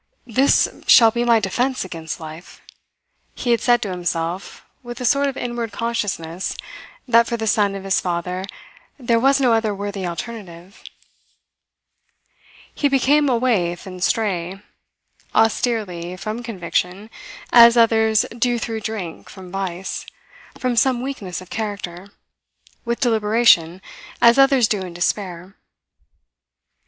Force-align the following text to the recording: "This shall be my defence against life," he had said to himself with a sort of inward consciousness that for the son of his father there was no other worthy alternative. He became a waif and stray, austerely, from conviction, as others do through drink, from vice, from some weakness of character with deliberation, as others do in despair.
"This 0.25 0.67
shall 0.87 1.11
be 1.11 1.23
my 1.23 1.39
defence 1.39 1.85
against 1.85 2.19
life," 2.19 2.59
he 3.35 3.51
had 3.51 3.61
said 3.61 3.83
to 3.83 3.91
himself 3.91 4.65
with 4.81 4.99
a 4.99 5.05
sort 5.05 5.27
of 5.27 5.37
inward 5.37 5.71
consciousness 5.71 6.55
that 7.07 7.27
for 7.27 7.37
the 7.37 7.45
son 7.45 7.75
of 7.75 7.83
his 7.83 8.01
father 8.01 8.45
there 8.97 9.19
was 9.19 9.39
no 9.39 9.53
other 9.53 9.75
worthy 9.75 10.07
alternative. 10.07 10.81
He 12.73 12.89
became 12.89 13.29
a 13.29 13.37
waif 13.37 13.85
and 13.85 14.03
stray, 14.03 14.59
austerely, 15.35 16.17
from 16.17 16.41
conviction, 16.41 17.11
as 17.53 17.77
others 17.77 18.25
do 18.35 18.57
through 18.57 18.81
drink, 18.81 19.29
from 19.29 19.51
vice, 19.51 20.07
from 20.57 20.75
some 20.75 21.03
weakness 21.03 21.41
of 21.41 21.51
character 21.51 22.09
with 22.85 23.01
deliberation, 23.01 23.83
as 24.19 24.39
others 24.39 24.67
do 24.67 24.81
in 24.81 24.95
despair. 24.95 25.53